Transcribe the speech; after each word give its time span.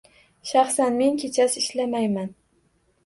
Shaxsan 0.51 0.97
men 1.03 1.21
kechasi 1.23 1.61
ishlamayman. 1.65 2.33